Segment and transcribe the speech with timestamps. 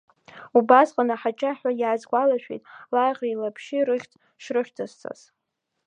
[0.57, 2.63] Убысҟан аҳаҷаҳәа иаасгәалашәеит,
[2.93, 4.11] Лаӷреи Лаԥшьи рыхьӡ
[4.43, 5.21] шрыхьӡысҵаз.